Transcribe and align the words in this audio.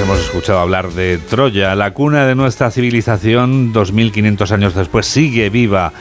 Hemos 0.00 0.18
escuchado 0.18 0.58
hablar 0.58 0.90
de 0.90 1.18
Troya, 1.18 1.74
la 1.76 1.92
cuna 1.92 2.26
de 2.26 2.34
nuestra 2.34 2.70
civilización, 2.70 3.72
2500 3.72 4.50
años 4.52 4.74
después, 4.74 5.06
sigue 5.06 5.50
viva. 5.50 5.92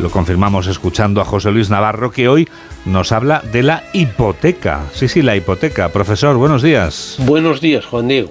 Lo 0.00 0.08
confirmamos 0.08 0.68
escuchando 0.68 1.20
a 1.20 1.24
José 1.24 1.50
Luis 1.50 1.68
Navarro, 1.68 2.12
que 2.12 2.28
hoy 2.28 2.48
nos 2.86 3.12
habla 3.12 3.42
de 3.52 3.62
la 3.62 3.84
hipoteca. 3.92 4.82
Sí, 4.92 5.08
sí, 5.08 5.20
la 5.20 5.36
hipoteca. 5.36 5.88
Profesor, 5.88 6.36
buenos 6.36 6.62
días. 6.62 7.16
Buenos 7.18 7.60
días, 7.60 7.84
Juan 7.86 8.08
Diego. 8.08 8.30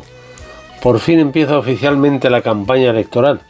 Por 0.81 0.99
fin 0.99 1.19
empieza 1.19 1.57
oficialmente 1.57 2.29
la 2.29 2.41
campaña 2.41 2.89
electoral. 2.89 3.41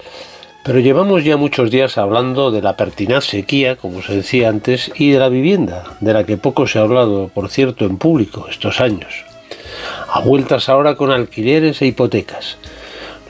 Pero 0.63 0.79
llevamos 0.79 1.23
ya 1.23 1.37
muchos 1.37 1.69
días 1.71 1.97
hablando 1.97 2.51
de 2.51 2.61
la 2.61 2.75
pertinaz 2.75 3.25
sequía, 3.25 3.75
como 3.75 4.01
se 4.01 4.15
decía 4.17 4.49
antes, 4.49 4.91
y 4.95 5.11
de 5.11 5.19
la 5.19 5.29
vivienda, 5.29 5.83
de 6.01 6.13
la 6.13 6.25
que 6.25 6.37
poco 6.37 6.67
se 6.67 6.79
ha 6.79 6.81
hablado, 6.81 7.29
por 7.29 7.49
cierto, 7.49 7.85
en 7.85 7.97
público 7.97 8.47
estos 8.49 8.81
años. 8.81 9.29
A 10.11 10.21
vueltas 10.21 10.69
ahora 10.69 10.95
con 10.95 11.11
alquileres 11.11 11.81
e 11.81 11.85
hipotecas. 11.85 12.57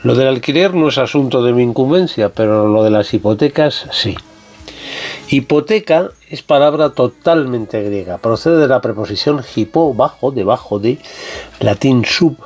Lo 0.01 0.15
del 0.15 0.29
alquiler 0.29 0.73
no 0.73 0.87
es 0.87 0.97
asunto 0.97 1.43
de 1.43 1.51
mi 1.51 1.63
incumbencia, 1.63 2.29
pero 2.29 2.69
lo 2.69 2.83
de 2.83 2.89
las 2.89 3.13
hipotecas 3.13 3.85
sí. 3.91 4.15
Hipoteca 5.29 6.11
es 6.29 6.41
palabra 6.41 6.91
totalmente 6.91 7.83
griega, 7.83 8.17
procede 8.17 8.57
de 8.57 8.67
la 8.69 8.79
preposición 8.79 9.43
hipo, 9.55 9.93
bajo, 9.93 10.31
debajo 10.31 10.79
de, 10.79 10.99
latín 11.59 12.05
sub. 12.05 12.37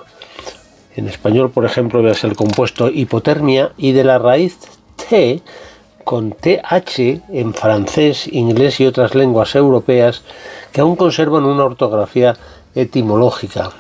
En 0.96 1.08
español, 1.08 1.52
por 1.52 1.66
ejemplo, 1.66 2.02
veas 2.02 2.24
el 2.24 2.36
compuesto 2.36 2.90
hipotermia 2.90 3.72
y 3.78 3.92
de 3.92 4.04
la 4.04 4.18
raíz 4.18 4.58
T 5.10 5.42
con 6.04 6.32
TH 6.32 7.22
en 7.32 7.54
francés, 7.54 8.28
inglés 8.28 8.80
y 8.80 8.88
otras 8.88 9.16
lenguas 9.16 9.56
europeas 9.56 10.24
que 10.72 10.82
aún 10.82 10.96
conservan 10.96 11.46
una 11.46 11.64
ortografía 11.64 12.36
etimológica. 12.76 13.72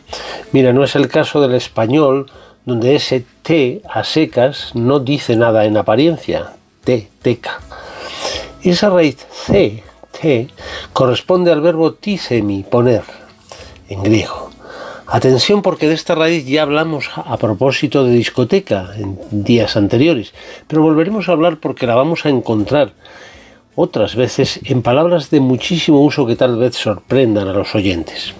Mira, 0.51 0.73
no 0.73 0.83
es 0.83 0.95
el 0.95 1.07
caso 1.07 1.41
del 1.41 1.55
español, 1.55 2.31
donde 2.65 2.95
ese 2.95 3.25
T 3.41 3.81
a 3.89 4.03
secas 4.03 4.71
no 4.73 4.99
dice 4.99 5.35
nada 5.35 5.65
en 5.65 5.77
apariencia, 5.77 6.53
T, 6.83 7.09
teca. 7.21 7.59
Esa 8.61 8.89
raíz 8.89 9.25
C, 9.45 9.83
T, 10.21 10.47
corresponde 10.93 11.51
al 11.51 11.61
verbo 11.61 11.93
tisemi, 11.93 12.63
poner, 12.63 13.03
en 13.89 14.03
griego. 14.03 14.51
Atención 15.05 15.61
porque 15.61 15.87
de 15.87 15.95
esta 15.95 16.15
raíz 16.15 16.45
ya 16.45 16.63
hablamos 16.63 17.09
a 17.15 17.37
propósito 17.37 18.05
de 18.05 18.13
discoteca 18.13 18.91
en 18.95 19.19
días 19.31 19.75
anteriores, 19.75 20.33
pero 20.67 20.81
volveremos 20.81 21.27
a 21.27 21.33
hablar 21.33 21.57
porque 21.57 21.85
la 21.85 21.95
vamos 21.95 22.25
a 22.25 22.29
encontrar 22.29 22.93
otras 23.75 24.15
veces 24.15 24.59
en 24.63 24.81
palabras 24.81 25.29
de 25.29 25.39
muchísimo 25.39 25.99
uso 26.01 26.25
que 26.25 26.35
tal 26.35 26.57
vez 26.57 26.75
sorprendan 26.75 27.47
a 27.47 27.53
los 27.53 27.75
oyentes. 27.75 28.33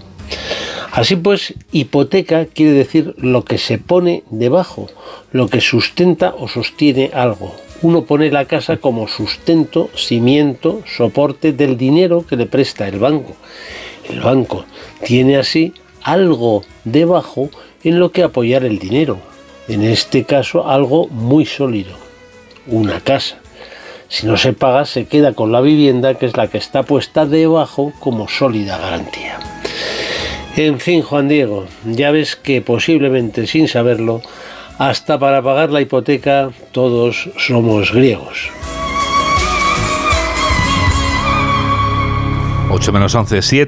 Así 0.93 1.15
pues, 1.15 1.55
hipoteca 1.71 2.45
quiere 2.45 2.73
decir 2.73 3.15
lo 3.17 3.43
que 3.45 3.57
se 3.57 3.79
pone 3.79 4.23
debajo, 4.29 4.89
lo 5.31 5.47
que 5.47 5.59
sustenta 5.59 6.35
o 6.37 6.47
sostiene 6.47 7.09
algo. 7.15 7.55
Uno 7.81 8.03
pone 8.03 8.29
la 8.29 8.45
casa 8.45 8.77
como 8.77 9.07
sustento, 9.07 9.89
cimiento, 9.95 10.83
soporte 10.85 11.51
del 11.51 11.77
dinero 11.77 12.23
que 12.27 12.35
le 12.35 12.45
presta 12.45 12.87
el 12.87 12.99
banco. 12.99 13.35
El 14.07 14.21
banco 14.21 14.65
tiene 15.03 15.37
así 15.37 15.73
algo 16.03 16.63
debajo 16.83 17.49
en 17.83 17.99
lo 17.99 18.11
que 18.11 18.21
apoyar 18.21 18.63
el 18.63 18.77
dinero. 18.77 19.17
En 19.67 19.81
este 19.81 20.25
caso, 20.25 20.69
algo 20.69 21.07
muy 21.07 21.47
sólido, 21.47 21.97
una 22.67 22.99
casa. 22.99 23.39
Si 24.09 24.27
no 24.27 24.37
se 24.37 24.53
paga, 24.53 24.85
se 24.85 25.07
queda 25.07 25.33
con 25.33 25.51
la 25.51 25.61
vivienda, 25.61 26.13
que 26.19 26.27
es 26.27 26.37
la 26.37 26.49
que 26.49 26.59
está 26.59 26.83
puesta 26.83 27.25
debajo 27.25 27.93
como 27.99 28.27
sólida 28.29 28.77
garantía. 28.77 29.39
En 30.55 30.79
fin, 30.79 31.01
Juan 31.01 31.27
Diego, 31.27 31.65
ya 31.83 32.11
ves 32.11 32.35
que 32.35 32.61
posiblemente 32.61 33.47
sin 33.47 33.67
saberlo, 33.67 34.21
hasta 34.77 35.17
para 35.17 35.41
pagar 35.41 35.71
la 35.71 35.81
hipoteca 35.81 36.51
todos 36.71 37.29
somos 37.37 37.91
griegos. 37.91 38.49
8 42.69 42.91
menos 42.91 43.13
11, 43.13 43.41
7 43.41 43.65